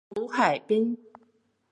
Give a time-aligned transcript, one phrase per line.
[0.09, 0.97] 胡海滨。